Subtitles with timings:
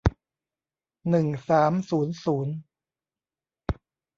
[1.09, 2.53] หนึ่งสามศูนย์ศูนย์